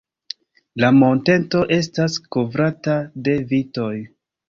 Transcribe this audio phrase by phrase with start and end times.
[0.83, 3.97] La monteto estas kovrata de vitoj.